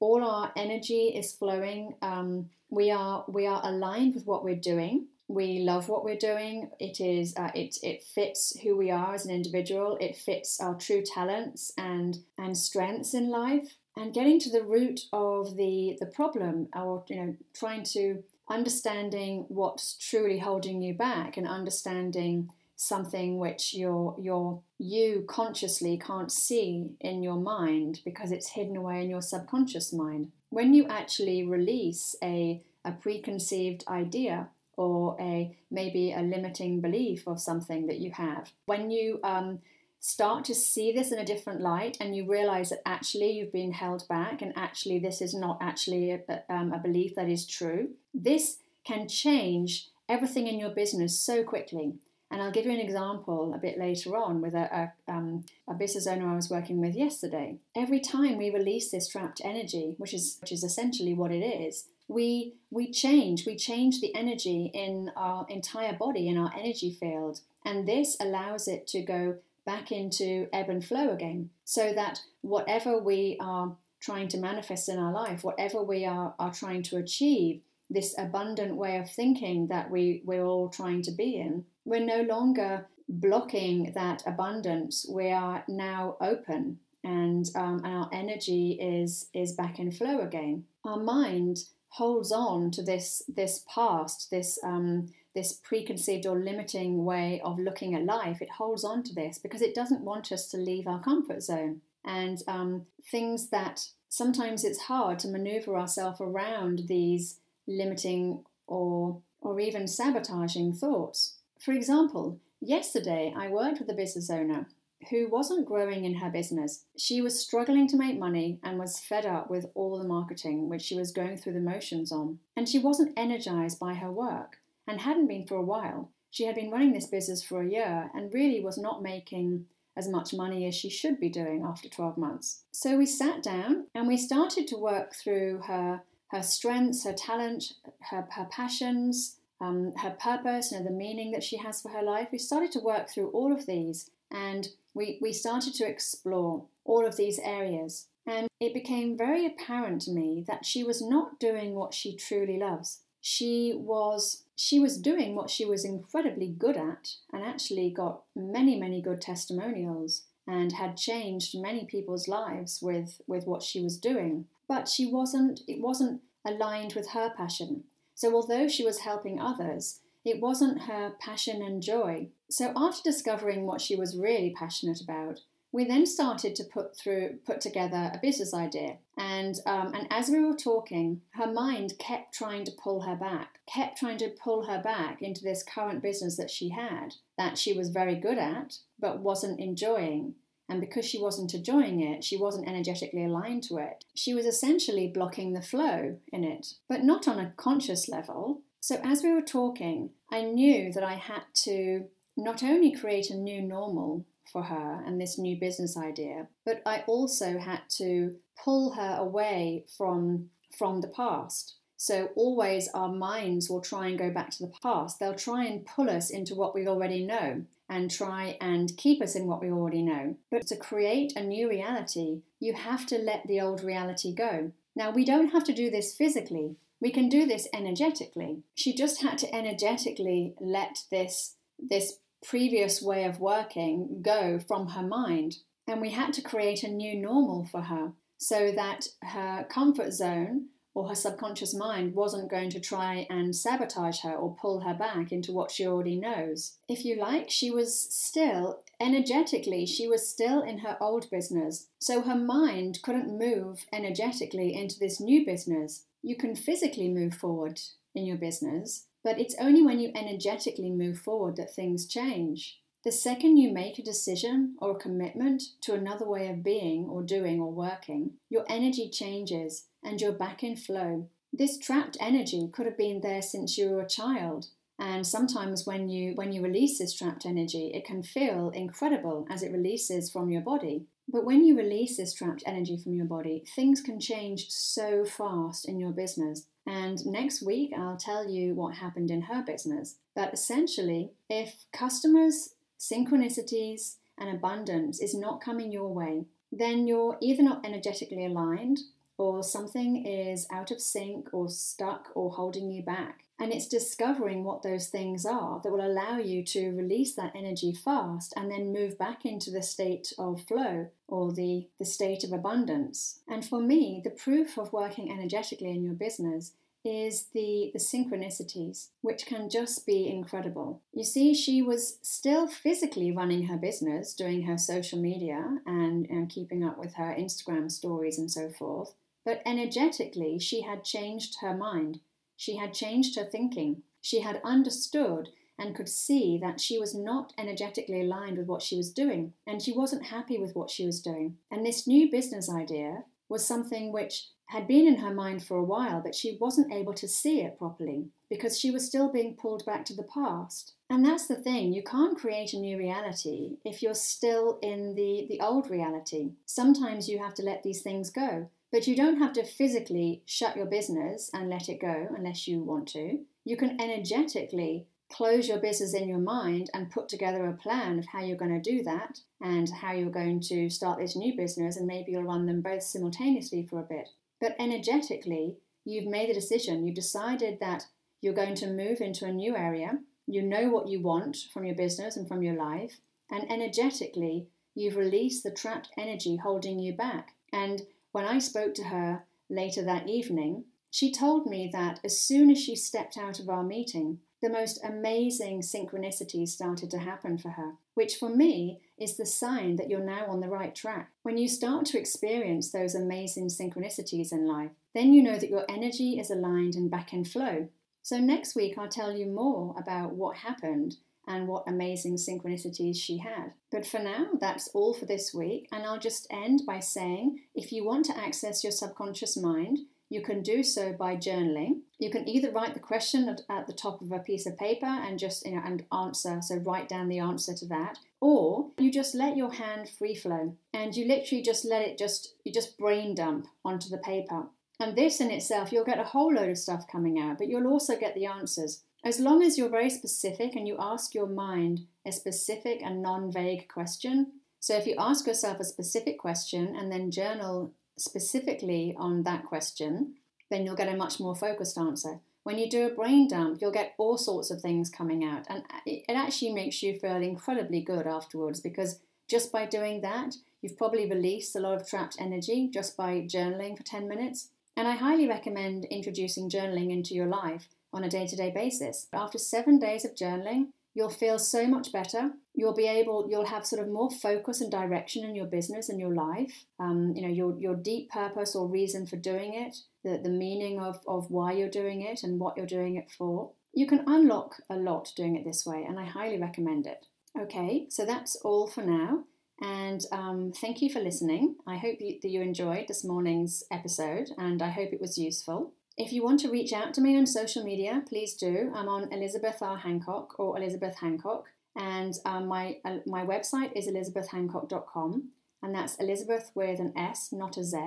all 0.00 0.24
our 0.24 0.52
energy 0.56 1.08
is 1.08 1.32
flowing. 1.32 1.94
Um, 2.02 2.50
we 2.70 2.90
are 2.90 3.24
we 3.28 3.46
are 3.46 3.60
aligned 3.64 4.14
with 4.14 4.26
what 4.26 4.44
we're 4.44 4.56
doing. 4.56 5.06
We 5.28 5.60
love 5.60 5.88
what 5.88 6.04
we're 6.04 6.18
doing. 6.18 6.70
It 6.78 7.00
is 7.00 7.34
uh, 7.36 7.50
it 7.54 7.78
it 7.82 8.02
fits 8.02 8.58
who 8.62 8.76
we 8.76 8.90
are 8.90 9.14
as 9.14 9.26
an 9.26 9.34
individual. 9.34 9.96
It 10.00 10.16
fits 10.16 10.60
our 10.60 10.74
true 10.74 11.02
talents 11.02 11.72
and 11.76 12.18
and 12.38 12.56
strengths 12.56 13.14
in 13.14 13.28
life. 13.30 13.76
And 13.98 14.12
getting 14.12 14.38
to 14.40 14.50
the 14.50 14.62
root 14.62 15.00
of 15.12 15.56
the 15.56 15.96
the 15.98 16.06
problem, 16.06 16.68
or 16.74 17.04
you 17.08 17.16
know, 17.16 17.36
trying 17.54 17.82
to 17.94 18.22
understanding 18.48 19.46
what's 19.48 19.96
truly 19.96 20.38
holding 20.38 20.82
you 20.82 20.94
back 20.94 21.36
and 21.36 21.48
understanding 21.48 22.50
something 22.76 23.38
which 23.38 23.74
you're, 23.74 24.14
you're, 24.20 24.60
you 24.78 25.24
consciously 25.26 25.98
can't 25.98 26.30
see 26.30 26.90
in 27.00 27.22
your 27.22 27.36
mind 27.36 28.00
because 28.04 28.30
it's 28.30 28.50
hidden 28.50 28.76
away 28.76 29.02
in 29.02 29.10
your 29.10 29.22
subconscious 29.22 29.92
mind. 29.92 30.30
When 30.50 30.74
you 30.74 30.86
actually 30.86 31.42
release 31.42 32.14
a, 32.22 32.62
a 32.84 32.92
preconceived 32.92 33.84
idea 33.88 34.48
or 34.76 35.16
a 35.18 35.56
maybe 35.70 36.12
a 36.12 36.20
limiting 36.20 36.82
belief 36.82 37.26
of 37.26 37.40
something 37.40 37.86
that 37.86 37.98
you 37.98 38.10
have, 38.12 38.52
when 38.66 38.90
you 38.90 39.20
um, 39.24 39.60
start 39.98 40.44
to 40.44 40.54
see 40.54 40.92
this 40.92 41.10
in 41.10 41.18
a 41.18 41.24
different 41.24 41.62
light 41.62 41.96
and 41.98 42.14
you 42.14 42.30
realize 42.30 42.68
that 42.68 42.86
actually 42.86 43.32
you've 43.32 43.52
been 43.52 43.72
held 43.72 44.06
back 44.06 44.42
and 44.42 44.52
actually 44.54 44.98
this 44.98 45.22
is 45.22 45.34
not 45.34 45.58
actually 45.62 46.10
a, 46.10 46.20
um, 46.50 46.72
a 46.72 46.78
belief 46.78 47.14
that 47.14 47.28
is 47.28 47.46
true, 47.46 47.88
this 48.12 48.58
can 48.84 49.08
change 49.08 49.88
everything 50.08 50.46
in 50.46 50.60
your 50.60 50.70
business 50.70 51.18
so 51.18 51.42
quickly. 51.42 51.94
And 52.30 52.42
I'll 52.42 52.50
give 52.50 52.66
you 52.66 52.72
an 52.72 52.80
example 52.80 53.54
a 53.54 53.58
bit 53.58 53.78
later 53.78 54.16
on 54.16 54.40
with 54.40 54.54
a, 54.54 54.92
a, 55.08 55.12
um, 55.12 55.44
a, 55.68 55.74
business 55.74 56.08
owner 56.08 56.28
I 56.28 56.34
was 56.34 56.50
working 56.50 56.80
with 56.80 56.96
yesterday. 56.96 57.58
Every 57.76 58.00
time 58.00 58.36
we 58.36 58.50
release 58.50 58.90
this 58.90 59.08
trapped 59.08 59.40
energy, 59.44 59.94
which 59.98 60.12
is 60.12 60.38
which 60.40 60.50
is 60.50 60.64
essentially 60.64 61.14
what 61.14 61.30
it 61.30 61.44
is, 61.44 61.86
we 62.08 62.54
we 62.70 62.90
change. 62.90 63.46
We 63.46 63.56
change 63.56 64.00
the 64.00 64.14
energy 64.14 64.70
in 64.74 65.12
our 65.16 65.46
entire 65.48 65.96
body, 65.96 66.28
in 66.28 66.36
our 66.36 66.52
energy 66.56 66.92
field, 66.92 67.40
and 67.64 67.86
this 67.86 68.16
allows 68.20 68.66
it 68.66 68.88
to 68.88 69.02
go 69.02 69.36
back 69.64 69.92
into 69.92 70.48
ebb 70.52 70.68
and 70.68 70.84
flow 70.84 71.10
again, 71.10 71.50
so 71.64 71.92
that 71.92 72.20
whatever 72.42 72.98
we 72.98 73.36
are 73.40 73.76
trying 74.00 74.28
to 74.28 74.38
manifest 74.38 74.88
in 74.88 74.98
our 74.98 75.12
life, 75.12 75.42
whatever 75.42 75.82
we 75.82 76.04
are, 76.04 76.34
are 76.38 76.52
trying 76.52 76.82
to 76.82 76.96
achieve, 76.96 77.62
this 77.90 78.14
abundant 78.18 78.76
way 78.76 78.98
of 78.98 79.10
thinking 79.10 79.66
that 79.68 79.90
we, 79.90 80.22
we're 80.24 80.44
all 80.44 80.68
trying 80.68 81.02
to 81.02 81.10
be 81.10 81.36
in, 81.36 81.64
we're 81.86 82.04
no 82.04 82.20
longer 82.22 82.86
blocking 83.08 83.92
that 83.94 84.22
abundance. 84.26 85.06
We 85.08 85.30
are 85.30 85.64
now 85.68 86.16
open 86.20 86.80
and, 87.02 87.48
um, 87.54 87.80
and 87.84 87.94
our 87.94 88.10
energy 88.12 88.72
is, 88.72 89.28
is 89.32 89.52
back 89.52 89.78
in 89.78 89.92
flow 89.92 90.20
again. 90.20 90.64
Our 90.84 90.98
mind 90.98 91.58
holds 91.90 92.32
on 92.32 92.72
to 92.72 92.82
this, 92.82 93.22
this 93.28 93.64
past, 93.72 94.30
this, 94.30 94.58
um, 94.64 95.12
this 95.34 95.52
preconceived 95.52 96.26
or 96.26 96.36
limiting 96.36 97.04
way 97.04 97.40
of 97.44 97.58
looking 97.60 97.94
at 97.94 98.04
life. 98.04 98.42
It 98.42 98.50
holds 98.50 98.84
on 98.84 99.04
to 99.04 99.14
this 99.14 99.38
because 99.38 99.62
it 99.62 99.74
doesn't 99.74 100.02
want 100.02 100.32
us 100.32 100.48
to 100.48 100.56
leave 100.56 100.88
our 100.88 101.00
comfort 101.00 101.42
zone. 101.42 101.80
And 102.04 102.42
um, 102.48 102.86
things 103.10 103.50
that 103.50 103.86
sometimes 104.08 104.64
it's 104.64 104.82
hard 104.82 105.20
to 105.20 105.28
maneuver 105.28 105.78
ourselves 105.78 106.20
around 106.20 106.82
these 106.88 107.38
limiting 107.68 108.44
or 108.66 109.20
or 109.40 109.60
even 109.60 109.86
sabotaging 109.86 110.72
thoughts. 110.72 111.35
For 111.58 111.72
example, 111.72 112.40
yesterday 112.60 113.34
I 113.36 113.48
worked 113.48 113.78
with 113.80 113.88
a 113.90 113.94
business 113.94 114.30
owner 114.30 114.68
who 115.10 115.28
wasn't 115.28 115.66
growing 115.66 116.04
in 116.04 116.16
her 116.16 116.30
business. 116.30 116.84
She 116.96 117.20
was 117.20 117.38
struggling 117.38 117.86
to 117.88 117.96
make 117.96 118.18
money 118.18 118.58
and 118.62 118.78
was 118.78 118.98
fed 118.98 119.26
up 119.26 119.50
with 119.50 119.66
all 119.74 119.98
the 119.98 120.08
marketing 120.08 120.68
which 120.68 120.82
she 120.82 120.96
was 120.96 121.12
going 121.12 121.36
through 121.36 121.52
the 121.52 121.60
motions 121.60 122.10
on. 122.10 122.38
And 122.56 122.68
she 122.68 122.78
wasn't 122.78 123.12
energized 123.16 123.78
by 123.78 123.94
her 123.94 124.10
work 124.10 124.58
and 124.86 125.00
hadn't 125.00 125.28
been 125.28 125.46
for 125.46 125.56
a 125.56 125.62
while. 125.62 126.10
She 126.30 126.44
had 126.44 126.54
been 126.54 126.70
running 126.70 126.92
this 126.92 127.06
business 127.06 127.42
for 127.42 127.62
a 127.62 127.68
year 127.68 128.10
and 128.14 128.32
really 128.32 128.60
was 128.60 128.78
not 128.78 129.02
making 129.02 129.66
as 129.96 130.08
much 130.08 130.34
money 130.34 130.66
as 130.66 130.74
she 130.74 130.90
should 130.90 131.18
be 131.18 131.30
doing 131.30 131.64
after 131.64 131.88
12 131.88 132.18
months. 132.18 132.62
So 132.72 132.98
we 132.98 133.06
sat 133.06 133.42
down 133.42 133.86
and 133.94 134.06
we 134.06 134.18
started 134.18 134.66
to 134.68 134.76
work 134.76 135.14
through 135.14 135.62
her 135.66 136.02
her 136.30 136.42
strengths, 136.42 137.04
her 137.04 137.12
talent, 137.12 137.74
her, 138.10 138.26
her 138.32 138.48
passions, 138.50 139.36
um, 139.60 139.92
her 139.96 140.10
purpose, 140.10 140.72
and 140.72 140.86
the 140.86 140.90
meaning 140.90 141.30
that 141.32 141.44
she 141.44 141.56
has 141.58 141.80
for 141.80 141.90
her 141.90 142.02
life. 142.02 142.28
We 142.32 142.38
started 142.38 142.72
to 142.72 142.80
work 142.80 143.08
through 143.08 143.30
all 143.30 143.52
of 143.52 143.66
these 143.66 144.10
and 144.30 144.68
we, 144.94 145.18
we 145.20 145.32
started 145.32 145.74
to 145.74 145.88
explore 145.88 146.64
all 146.84 147.06
of 147.06 147.16
these 147.16 147.38
areas. 147.38 148.06
And 148.26 148.48
it 148.60 148.74
became 148.74 149.16
very 149.16 149.46
apparent 149.46 150.02
to 150.02 150.10
me 150.10 150.44
that 150.48 150.64
she 150.64 150.82
was 150.82 151.00
not 151.00 151.38
doing 151.38 151.74
what 151.74 151.94
she 151.94 152.16
truly 152.16 152.58
loves. 152.58 153.00
She 153.20 153.72
was 153.76 154.42
she 154.58 154.78
was 154.78 154.96
doing 154.96 155.34
what 155.34 155.50
she 155.50 155.66
was 155.66 155.84
incredibly 155.84 156.48
good 156.48 156.78
at 156.78 157.16
and 157.30 157.44
actually 157.44 157.90
got 157.90 158.22
many, 158.34 158.78
many 158.80 159.02
good 159.02 159.20
testimonials 159.20 160.22
and 160.46 160.72
had 160.72 160.96
changed 160.96 161.60
many 161.60 161.84
people's 161.84 162.26
lives 162.26 162.80
with, 162.80 163.20
with 163.26 163.46
what 163.46 163.62
she 163.62 163.82
was 163.82 163.98
doing. 163.98 164.46
But 164.66 164.88
she 164.88 165.06
wasn't 165.06 165.60
it 165.68 165.80
wasn't 165.80 166.22
aligned 166.46 166.94
with 166.94 167.10
her 167.10 167.30
passion. 167.36 167.84
So 168.16 168.34
although 168.34 168.66
she 168.66 168.84
was 168.84 169.00
helping 169.00 169.38
others, 169.38 170.00
it 170.24 170.40
wasn't 170.40 170.82
her 170.82 171.12
passion 171.20 171.62
and 171.62 171.80
joy. 171.80 172.30
So 172.50 172.72
after 172.74 173.02
discovering 173.04 173.64
what 173.64 173.80
she 173.80 173.94
was 173.94 174.18
really 174.18 174.52
passionate 174.58 175.00
about, 175.00 175.40
we 175.70 175.84
then 175.84 176.06
started 176.06 176.56
to 176.56 176.64
put 176.64 176.96
through 176.96 177.38
put 177.44 177.60
together 177.60 178.10
a 178.14 178.18
business 178.22 178.54
idea 178.54 178.96
and 179.18 179.60
um, 179.66 179.92
and 179.94 180.06
as 180.10 180.30
we 180.30 180.40
were 180.40 180.56
talking 180.56 181.20
her 181.34 181.52
mind 181.52 181.92
kept 181.98 182.32
trying 182.32 182.64
to 182.64 182.72
pull 182.82 183.02
her 183.02 183.16
back 183.16 183.58
kept 183.66 183.98
trying 183.98 184.16
to 184.16 184.34
pull 184.42 184.64
her 184.64 184.80
back 184.80 185.20
into 185.20 185.42
this 185.42 185.62
current 185.62 186.02
business 186.02 186.36
that 186.38 186.50
she 186.50 186.70
had 186.70 187.14
that 187.36 187.58
she 187.58 187.76
was 187.76 187.90
very 187.90 188.14
good 188.14 188.38
at 188.38 188.78
but 188.98 189.20
wasn't 189.20 189.60
enjoying 189.60 190.34
and 190.68 190.80
because 190.80 191.04
she 191.04 191.20
wasn't 191.20 191.54
enjoying 191.54 192.00
it, 192.00 192.24
she 192.24 192.36
wasn't 192.36 192.68
energetically 192.68 193.24
aligned 193.24 193.62
to 193.64 193.78
it. 193.78 194.04
She 194.14 194.34
was 194.34 194.46
essentially 194.46 195.06
blocking 195.06 195.52
the 195.52 195.62
flow 195.62 196.18
in 196.32 196.44
it, 196.44 196.74
but 196.88 197.04
not 197.04 197.28
on 197.28 197.38
a 197.38 197.52
conscious 197.56 198.08
level. 198.08 198.62
So, 198.80 199.00
as 199.02 199.22
we 199.22 199.32
were 199.32 199.42
talking, 199.42 200.10
I 200.30 200.42
knew 200.42 200.92
that 200.92 201.04
I 201.04 201.14
had 201.14 201.42
to 201.64 202.06
not 202.36 202.62
only 202.62 202.92
create 202.92 203.30
a 203.30 203.36
new 203.36 203.62
normal 203.62 204.24
for 204.52 204.64
her 204.64 205.02
and 205.06 205.20
this 205.20 205.38
new 205.38 205.58
business 205.58 205.96
idea, 205.96 206.48
but 206.64 206.82
I 206.84 207.04
also 207.06 207.58
had 207.58 207.82
to 207.96 208.36
pull 208.62 208.92
her 208.92 209.16
away 209.18 209.84
from 209.96 210.50
from 210.76 211.00
the 211.00 211.08
past. 211.08 211.76
So 211.96 212.30
always 212.36 212.88
our 212.88 213.08
minds 213.08 213.70
will 213.70 213.80
try 213.80 214.08
and 214.08 214.18
go 214.18 214.30
back 214.30 214.50
to 214.50 214.66
the 214.66 214.72
past. 214.82 215.18
They'll 215.18 215.34
try 215.34 215.64
and 215.64 215.86
pull 215.86 216.10
us 216.10 216.28
into 216.28 216.54
what 216.54 216.74
we 216.74 216.86
already 216.86 217.24
know 217.24 217.64
and 217.88 218.10
try 218.10 218.56
and 218.60 218.96
keep 218.96 219.22
us 219.22 219.34
in 219.34 219.46
what 219.46 219.60
we 219.60 219.70
already 219.70 220.02
know. 220.02 220.36
But 220.50 220.66
to 220.68 220.76
create 220.76 221.34
a 221.36 221.42
new 221.42 221.68
reality, 221.68 222.42
you 222.58 222.74
have 222.74 223.06
to 223.06 223.18
let 223.18 223.46
the 223.46 223.60
old 223.60 223.82
reality 223.82 224.34
go. 224.34 224.72
Now, 224.94 225.10
we 225.10 225.24
don't 225.24 225.50
have 225.50 225.64
to 225.64 225.72
do 225.72 225.90
this 225.90 226.14
physically. 226.16 226.76
We 227.00 227.10
can 227.10 227.28
do 227.28 227.46
this 227.46 227.68
energetically. 227.72 228.62
She 228.74 228.94
just 228.94 229.22
had 229.22 229.38
to 229.38 229.54
energetically 229.54 230.54
let 230.60 231.04
this 231.10 231.56
this 231.78 232.18
previous 232.44 233.02
way 233.02 233.24
of 233.24 233.40
working 233.40 234.20
go 234.22 234.58
from 234.58 234.88
her 234.88 235.02
mind. 235.02 235.56
And 235.86 236.00
we 236.00 236.10
had 236.10 236.32
to 236.34 236.42
create 236.42 236.82
a 236.82 236.88
new 236.88 237.20
normal 237.20 237.66
for 237.66 237.82
her 237.82 238.12
so 238.38 238.72
that 238.72 239.08
her 239.22 239.64
comfort 239.68 240.12
zone 240.12 240.68
or 240.96 241.08
her 241.08 241.14
subconscious 241.14 241.74
mind 241.74 242.14
wasn't 242.14 242.50
going 242.50 242.70
to 242.70 242.80
try 242.80 243.26
and 243.28 243.54
sabotage 243.54 244.20
her 244.20 244.32
or 244.32 244.56
pull 244.58 244.80
her 244.80 244.94
back 244.94 245.30
into 245.30 245.52
what 245.52 245.70
she 245.70 245.86
already 245.86 246.16
knows. 246.16 246.78
If 246.88 247.04
you 247.04 247.20
like, 247.20 247.50
she 247.50 247.70
was 247.70 248.00
still, 248.00 248.80
energetically, 248.98 249.84
she 249.84 250.08
was 250.08 250.26
still 250.26 250.62
in 250.62 250.78
her 250.78 250.96
old 250.98 251.28
business. 251.28 251.88
So 251.98 252.22
her 252.22 252.34
mind 252.34 253.00
couldn't 253.02 253.38
move 253.38 253.84
energetically 253.92 254.74
into 254.74 254.98
this 254.98 255.20
new 255.20 255.44
business. 255.44 256.04
You 256.22 256.34
can 256.34 256.56
physically 256.56 257.10
move 257.10 257.34
forward 257.34 257.78
in 258.14 258.24
your 258.24 258.38
business, 258.38 259.04
but 259.22 259.38
it's 259.38 259.54
only 259.60 259.82
when 259.82 260.00
you 260.00 260.12
energetically 260.16 260.90
move 260.90 261.18
forward 261.18 261.56
that 261.56 261.74
things 261.74 262.06
change. 262.06 262.80
The 263.06 263.12
second 263.12 263.58
you 263.58 263.72
make 263.72 264.00
a 264.00 264.02
decision 264.02 264.74
or 264.80 264.90
a 264.90 264.98
commitment 264.98 265.62
to 265.82 265.94
another 265.94 266.26
way 266.26 266.48
of 266.48 266.64
being 266.64 267.04
or 267.04 267.22
doing 267.22 267.60
or 267.60 267.70
working, 267.70 268.32
your 268.48 268.64
energy 268.68 269.08
changes 269.08 269.84
and 270.06 270.20
you're 270.20 270.32
back 270.32 270.62
in 270.62 270.76
flow. 270.76 271.28
This 271.52 271.78
trapped 271.78 272.16
energy 272.20 272.68
could 272.72 272.86
have 272.86 272.96
been 272.96 273.20
there 273.20 273.42
since 273.42 273.76
you 273.76 273.90
were 273.90 274.00
a 274.00 274.08
child. 274.08 274.68
And 274.98 275.26
sometimes 275.26 275.86
when 275.86 276.08
you 276.08 276.34
when 276.36 276.52
you 276.52 276.62
release 276.62 276.98
this 276.98 277.14
trapped 277.14 277.44
energy, 277.44 277.90
it 277.92 278.06
can 278.06 278.22
feel 278.22 278.70
incredible 278.70 279.46
as 279.50 279.62
it 279.62 279.72
releases 279.72 280.30
from 280.30 280.48
your 280.48 280.62
body. 280.62 281.06
But 281.28 281.44
when 281.44 281.64
you 281.64 281.76
release 281.76 282.16
this 282.16 282.32
trapped 282.32 282.62
energy 282.64 282.96
from 282.96 283.14
your 283.14 283.26
body, 283.26 283.64
things 283.74 284.00
can 284.00 284.20
change 284.20 284.70
so 284.70 285.24
fast 285.24 285.88
in 285.88 285.98
your 285.98 286.12
business. 286.12 286.66
And 286.86 287.26
next 287.26 287.62
week, 287.62 287.92
I'll 287.98 288.16
tell 288.16 288.48
you 288.48 288.74
what 288.74 288.94
happened 288.94 289.30
in 289.30 289.42
her 289.42 289.62
business. 289.62 290.16
But 290.36 290.54
essentially, 290.54 291.32
if 291.50 291.84
customers, 291.92 292.74
synchronicities, 292.98 294.16
and 294.38 294.50
abundance 294.50 295.20
is 295.20 295.34
not 295.34 295.60
coming 295.60 295.90
your 295.90 296.12
way, 296.12 296.44
then 296.70 297.06
you're 297.06 297.38
either 297.40 297.62
not 297.62 297.84
energetically 297.84 298.46
aligned 298.46 299.00
or 299.38 299.62
something 299.62 300.24
is 300.24 300.66
out 300.70 300.90
of 300.90 301.00
sync 301.00 301.48
or 301.52 301.68
stuck 301.68 302.28
or 302.34 302.50
holding 302.50 302.90
you 302.90 303.02
back. 303.02 303.44
And 303.58 303.72
it's 303.72 303.86
discovering 303.86 304.64
what 304.64 304.82
those 304.82 305.06
things 305.08 305.46
are 305.46 305.80
that 305.82 305.90
will 305.90 306.06
allow 306.06 306.38
you 306.38 306.62
to 306.64 306.90
release 306.90 307.34
that 307.34 307.52
energy 307.54 307.92
fast 307.92 308.52
and 308.54 308.70
then 308.70 308.92
move 308.92 309.18
back 309.18 309.46
into 309.46 309.70
the 309.70 309.82
state 309.82 310.32
of 310.38 310.62
flow 310.62 311.08
or 311.26 311.52
the, 311.52 311.88
the 311.98 312.04
state 312.04 312.44
of 312.44 312.52
abundance. 312.52 313.40
And 313.48 313.64
for 313.64 313.80
me, 313.80 314.20
the 314.22 314.30
proof 314.30 314.78
of 314.78 314.92
working 314.92 315.32
energetically 315.32 315.90
in 315.90 316.04
your 316.04 316.14
business 316.14 316.72
is 317.02 317.46
the, 317.54 317.90
the 317.92 317.98
synchronicities, 317.98 319.08
which 319.22 319.46
can 319.46 319.70
just 319.70 320.04
be 320.04 320.28
incredible. 320.28 321.00
You 321.12 321.24
see, 321.24 321.54
she 321.54 321.80
was 321.80 322.18
still 322.20 322.66
physically 322.66 323.30
running 323.30 323.66
her 323.68 323.76
business, 323.76 324.34
doing 324.34 324.62
her 324.62 324.76
social 324.76 325.20
media 325.20 325.78
and, 325.86 326.26
and 326.28 326.50
keeping 326.50 326.84
up 326.84 326.98
with 326.98 327.14
her 327.14 327.34
Instagram 327.38 327.90
stories 327.90 328.38
and 328.38 328.50
so 328.50 328.70
forth. 328.70 329.14
But 329.46 329.62
energetically, 329.64 330.58
she 330.58 330.80
had 330.82 331.04
changed 331.04 331.58
her 331.60 331.74
mind. 331.74 332.18
She 332.56 332.78
had 332.78 332.92
changed 332.92 333.38
her 333.38 333.44
thinking. 333.44 334.02
She 334.20 334.40
had 334.40 334.60
understood 334.64 335.50
and 335.78 335.94
could 335.94 336.08
see 336.08 336.58
that 336.58 336.80
she 336.80 336.98
was 336.98 337.14
not 337.14 337.52
energetically 337.56 338.22
aligned 338.22 338.58
with 338.58 338.66
what 338.66 338.82
she 338.82 338.96
was 338.96 339.12
doing, 339.12 339.52
and 339.64 339.80
she 339.80 339.92
wasn't 339.92 340.26
happy 340.26 340.58
with 340.58 340.74
what 340.74 340.90
she 340.90 341.06
was 341.06 341.20
doing. 341.20 341.58
And 341.70 341.86
this 341.86 342.08
new 342.08 342.28
business 342.28 342.68
idea 342.68 343.22
was 343.48 343.64
something 343.64 344.12
which 344.12 344.48
had 344.70 344.88
been 344.88 345.06
in 345.06 345.18
her 345.18 345.32
mind 345.32 345.62
for 345.62 345.76
a 345.76 345.84
while, 345.84 346.20
but 346.20 346.34
she 346.34 346.58
wasn't 346.60 346.92
able 346.92 347.14
to 347.14 347.28
see 347.28 347.60
it 347.60 347.78
properly 347.78 348.30
because 348.50 348.80
she 348.80 348.90
was 348.90 349.06
still 349.06 349.30
being 349.30 349.54
pulled 349.54 349.86
back 349.86 350.04
to 350.06 350.14
the 350.14 350.24
past. 350.24 350.94
And 351.08 351.24
that's 351.24 351.46
the 351.46 351.54
thing, 351.54 351.92
you 351.92 352.02
can't 352.02 352.36
create 352.36 352.72
a 352.72 352.80
new 352.80 352.98
reality 352.98 353.76
if 353.84 354.02
you're 354.02 354.14
still 354.14 354.80
in 354.82 355.14
the, 355.14 355.46
the 355.48 355.60
old 355.60 355.88
reality. 355.88 356.54
Sometimes 356.64 357.28
you 357.28 357.38
have 357.38 357.54
to 357.54 357.62
let 357.62 357.84
these 357.84 358.02
things 358.02 358.30
go. 358.30 358.68
But 358.96 359.06
you 359.06 359.14
don't 359.14 359.40
have 359.40 359.52
to 359.52 359.62
physically 359.62 360.42
shut 360.46 360.74
your 360.74 360.86
business 360.86 361.50
and 361.52 361.68
let 361.68 361.90
it 361.90 362.00
go 362.00 362.28
unless 362.34 362.66
you 362.66 362.80
want 362.80 363.06
to. 363.08 363.40
You 363.62 363.76
can 363.76 364.00
energetically 364.00 365.06
close 365.30 365.68
your 365.68 365.76
business 365.76 366.14
in 366.14 366.26
your 366.26 366.38
mind 366.38 366.88
and 366.94 367.10
put 367.10 367.28
together 367.28 367.66
a 367.66 367.74
plan 367.74 368.18
of 368.18 368.24
how 368.28 368.40
you're 368.40 368.56
going 368.56 368.80
to 368.82 368.90
do 368.90 369.02
that 369.02 369.40
and 369.60 369.90
how 369.90 370.12
you're 370.12 370.30
going 370.30 370.60
to 370.68 370.88
start 370.88 371.18
this 371.18 371.36
new 371.36 371.54
business, 371.54 371.98
and 371.98 372.06
maybe 372.06 372.32
you'll 372.32 372.44
run 372.44 372.64
them 372.64 372.80
both 372.80 373.02
simultaneously 373.02 373.86
for 373.86 374.00
a 374.00 374.02
bit. 374.02 374.30
But 374.62 374.74
energetically, 374.78 375.76
you've 376.06 376.26
made 376.26 376.48
a 376.48 376.54
decision. 376.54 377.06
You've 377.06 377.16
decided 377.16 377.80
that 377.80 378.06
you're 378.40 378.54
going 378.54 378.76
to 378.76 378.86
move 378.86 379.20
into 379.20 379.44
a 379.44 379.52
new 379.52 379.76
area. 379.76 380.20
You 380.46 380.62
know 380.62 380.88
what 380.88 381.08
you 381.08 381.20
want 381.20 381.58
from 381.70 381.84
your 381.84 381.96
business 381.96 382.38
and 382.38 382.48
from 382.48 382.62
your 382.62 382.76
life. 382.76 383.18
And 383.50 383.70
energetically, 383.70 384.68
you've 384.94 385.16
released 385.16 385.64
the 385.64 385.70
trapped 385.70 386.08
energy 386.16 386.56
holding 386.56 386.98
you 386.98 387.12
back. 387.14 387.52
And 387.74 388.06
when 388.36 388.44
I 388.44 388.58
spoke 388.58 388.92
to 388.96 389.04
her 389.04 389.46
later 389.70 390.02
that 390.02 390.28
evening, 390.28 390.84
she 391.10 391.32
told 391.32 391.64
me 391.64 391.88
that 391.94 392.20
as 392.22 392.38
soon 392.38 392.70
as 392.70 392.76
she 392.78 392.94
stepped 392.94 393.38
out 393.38 393.58
of 393.58 393.70
our 393.70 393.82
meeting, 393.82 394.40
the 394.60 394.68
most 394.68 395.02
amazing 395.02 395.80
synchronicities 395.80 396.68
started 396.68 397.10
to 397.12 397.18
happen 397.18 397.56
for 397.56 397.70
her, 397.70 397.92
which 398.12 398.36
for 398.36 398.50
me 398.50 399.00
is 399.16 399.38
the 399.38 399.46
sign 399.46 399.96
that 399.96 400.10
you're 400.10 400.20
now 400.20 400.44
on 400.48 400.60
the 400.60 400.68
right 400.68 400.94
track. 400.94 401.30
When 401.44 401.56
you 401.56 401.66
start 401.66 402.04
to 402.06 402.18
experience 402.18 402.92
those 402.92 403.14
amazing 403.14 403.68
synchronicities 403.68 404.52
in 404.52 404.66
life, 404.66 404.90
then 405.14 405.32
you 405.32 405.42
know 405.42 405.56
that 405.56 405.70
your 405.70 405.86
energy 405.88 406.38
is 406.38 406.50
aligned 406.50 406.94
and 406.94 407.10
back 407.10 407.32
in 407.32 407.42
flow. 407.42 407.88
So, 408.22 408.36
next 408.36 408.76
week, 408.76 408.98
I'll 408.98 409.08
tell 409.08 409.34
you 409.34 409.46
more 409.46 409.94
about 409.98 410.34
what 410.34 410.58
happened 410.58 411.16
and 411.46 411.68
what 411.68 411.84
amazing 411.86 412.36
synchronicities 412.36 413.16
she 413.16 413.38
had. 413.38 413.72
But 413.90 414.06
for 414.06 414.18
now, 414.18 414.48
that's 414.60 414.88
all 414.88 415.14
for 415.14 415.26
this 415.26 415.54
week, 415.54 415.88
and 415.92 416.04
I'll 416.04 416.18
just 416.18 416.46
end 416.50 416.82
by 416.86 417.00
saying 417.00 417.60
if 417.74 417.92
you 417.92 418.04
want 418.04 418.26
to 418.26 418.38
access 418.38 418.82
your 418.82 418.92
subconscious 418.92 419.56
mind, 419.56 420.00
you 420.28 420.42
can 420.42 420.62
do 420.62 420.82
so 420.82 421.12
by 421.12 421.36
journaling. 421.36 422.00
You 422.18 422.30
can 422.30 422.48
either 422.48 422.72
write 422.72 422.94
the 422.94 423.00
question 423.00 423.48
at, 423.48 423.86
the 423.86 423.92
top 423.92 424.20
of 424.20 424.32
a 424.32 424.40
piece 424.40 424.66
of 424.66 424.76
paper 424.76 425.06
and 425.06 425.38
just 425.38 425.64
you 425.64 425.76
know 425.76 425.82
and 425.84 426.04
answer, 426.12 426.60
so 426.62 426.76
write 426.76 427.08
down 427.08 427.28
the 427.28 427.38
answer 427.38 427.74
to 427.74 427.86
that, 427.86 428.18
or 428.40 428.90
you 428.98 429.12
just 429.12 429.34
let 429.34 429.56
your 429.56 429.72
hand 429.72 430.08
free 430.08 430.34
flow 430.34 430.76
and 430.92 431.16
you 431.16 431.26
literally 431.26 431.62
just 431.62 431.84
let 431.84 432.02
it 432.02 432.18
just 432.18 432.54
you 432.64 432.72
just 432.72 432.98
brain 432.98 433.34
dump 433.34 433.66
onto 433.84 434.08
the 434.08 434.18
paper. 434.18 434.66
And 434.98 435.14
this 435.14 435.40
in 435.40 435.50
itself, 435.50 435.92
you'll 435.92 436.04
get 436.04 436.18
a 436.18 436.24
whole 436.24 436.54
load 436.54 436.70
of 436.70 436.78
stuff 436.78 437.06
coming 437.06 437.38
out, 437.38 437.58
but 437.58 437.68
you'll 437.68 437.86
also 437.86 438.18
get 438.18 438.34
the 438.34 438.46
answers. 438.46 439.02
As 439.26 439.40
long 439.40 439.60
as 439.60 439.76
you're 439.76 439.88
very 439.88 440.08
specific 440.08 440.76
and 440.76 440.86
you 440.86 440.94
ask 441.00 441.34
your 441.34 441.48
mind 441.48 442.06
a 442.24 442.30
specific 442.30 443.02
and 443.02 443.20
non 443.20 443.50
vague 443.50 443.88
question. 443.88 444.52
So 444.78 444.96
if 444.96 445.04
you 445.04 445.16
ask 445.18 445.48
yourself 445.48 445.80
a 445.80 445.84
specific 445.84 446.38
question 446.38 446.94
and 446.94 447.10
then 447.10 447.32
journal 447.32 447.92
specifically 448.16 449.16
on 449.18 449.42
that 449.42 449.64
question, 449.64 450.34
then 450.70 450.86
you'll 450.86 450.94
get 450.94 451.12
a 451.12 451.16
much 451.16 451.40
more 451.40 451.56
focused 451.56 451.98
answer. 451.98 452.38
When 452.62 452.78
you 452.78 452.88
do 452.88 453.04
a 453.04 453.14
brain 453.14 453.48
dump, 453.48 453.80
you'll 453.80 453.90
get 453.90 454.14
all 454.16 454.38
sorts 454.38 454.70
of 454.70 454.80
things 454.80 455.10
coming 455.10 455.42
out, 455.42 455.66
and 455.68 455.82
it 456.06 456.22
actually 456.28 456.72
makes 456.72 457.02
you 457.02 457.18
feel 457.18 457.42
incredibly 457.42 458.02
good 458.02 458.28
afterwards 458.28 458.78
because 458.78 459.18
just 459.48 459.72
by 459.72 459.86
doing 459.86 460.20
that, 460.20 460.54
you've 460.82 460.96
probably 460.96 461.28
released 461.28 461.74
a 461.74 461.80
lot 461.80 462.00
of 462.00 462.08
trapped 462.08 462.36
energy 462.38 462.88
just 462.94 463.16
by 463.16 463.40
journaling 463.40 463.96
for 463.96 464.04
10 464.04 464.28
minutes. 464.28 464.68
And 464.96 465.08
I 465.08 465.16
highly 465.16 465.48
recommend 465.48 466.04
introducing 466.04 466.70
journaling 466.70 467.10
into 467.10 467.34
your 467.34 467.46
life 467.46 467.88
on 468.16 468.24
a 468.24 468.30
day 468.30 468.46
to 468.46 468.56
day 468.56 468.72
basis. 468.74 469.28
After 469.32 469.58
seven 469.58 469.98
days 469.98 470.24
of 470.24 470.34
journaling, 470.34 470.86
you'll 471.14 471.28
feel 471.28 471.58
so 471.58 471.86
much 471.86 472.12
better. 472.12 472.50
You'll 472.74 472.94
be 472.94 473.06
able, 473.06 473.46
you'll 473.50 473.66
have 473.66 473.86
sort 473.86 474.02
of 474.02 474.08
more 474.08 474.30
focus 474.30 474.80
and 474.80 474.90
direction 474.90 475.44
in 475.44 475.54
your 475.54 475.66
business 475.66 476.08
and 476.08 476.18
your 476.18 476.34
life. 476.34 476.84
Um, 476.98 477.34
you 477.36 477.42
know, 477.42 477.52
your, 477.52 477.78
your 477.78 477.94
deep 477.94 478.30
purpose 478.30 478.74
or 478.74 478.88
reason 478.88 479.26
for 479.26 479.36
doing 479.36 479.74
it, 479.74 479.96
the, 480.24 480.40
the 480.42 480.50
meaning 480.50 480.98
of, 480.98 481.20
of 481.28 481.50
why 481.50 481.72
you're 481.72 481.90
doing 481.90 482.22
it 482.22 482.42
and 482.42 482.58
what 482.58 482.76
you're 482.76 482.86
doing 482.86 483.16
it 483.16 483.30
for. 483.30 483.70
You 483.92 484.06
can 484.06 484.24
unlock 484.26 484.76
a 484.90 484.96
lot 484.96 485.32
doing 485.36 485.56
it 485.56 485.64
this 485.64 485.86
way, 485.86 486.04
and 486.06 486.18
I 486.18 486.24
highly 486.24 486.58
recommend 486.58 487.06
it. 487.06 487.26
Okay, 487.58 488.06
so 488.10 488.26
that's 488.26 488.56
all 488.56 488.86
for 488.86 489.02
now. 489.02 489.44
And 489.80 490.22
um, 490.32 490.72
thank 490.74 491.02
you 491.02 491.10
for 491.10 491.20
listening. 491.20 491.76
I 491.86 491.96
hope 491.96 492.16
you, 492.20 492.38
that 492.42 492.48
you 492.50 492.62
enjoyed 492.62 493.08
this 493.08 493.24
morning's 493.24 493.84
episode 493.90 494.48
and 494.56 494.80
I 494.80 494.88
hope 494.88 495.12
it 495.12 495.20
was 495.20 495.36
useful. 495.36 495.92
If 496.18 496.32
you 496.32 496.42
want 496.42 496.60
to 496.60 496.70
reach 496.70 496.92
out 496.92 497.12
to 497.14 497.20
me 497.20 497.36
on 497.36 497.46
social 497.46 497.84
media, 497.84 498.22
please 498.26 498.54
do. 498.54 498.90
I'm 498.94 499.08
on 499.08 499.30
Elisabeth 499.30 499.82
R. 499.82 499.98
Hancock 499.98 500.58
or 500.58 500.78
Elisabeth 500.78 501.18
Hancock, 501.18 501.66
and 501.94 502.34
um, 502.46 502.66
my 502.66 502.98
uh, 503.04 503.18
my 503.26 503.44
website 503.44 503.92
is 503.94 504.08
elisabethhancock.com, 504.08 505.50
and 505.82 505.94
that's 505.94 506.16
Elisabeth 506.16 506.70
with 506.74 507.00
an 507.00 507.12
S, 507.16 507.52
not 507.52 507.76
a 507.76 507.84
Z. 507.84 507.98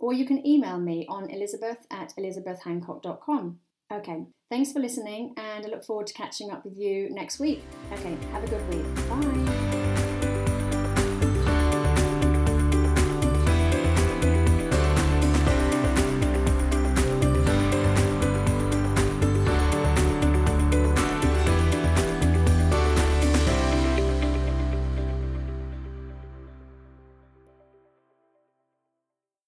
Or 0.00 0.12
you 0.12 0.24
can 0.24 0.46
email 0.46 0.78
me 0.78 1.04
on 1.08 1.28
elisabeth 1.28 1.84
at 1.90 2.14
elisabethhancock.com. 2.16 3.58
Okay, 3.92 4.26
thanks 4.48 4.72
for 4.72 4.78
listening, 4.78 5.34
and 5.36 5.66
I 5.66 5.68
look 5.68 5.84
forward 5.84 6.06
to 6.06 6.14
catching 6.14 6.52
up 6.52 6.64
with 6.64 6.76
you 6.76 7.10
next 7.10 7.40
week. 7.40 7.64
Okay, 7.92 8.16
have 8.30 8.44
a 8.44 8.46
good 8.46 8.74
week. 8.74 9.08
Bye. 9.08 9.87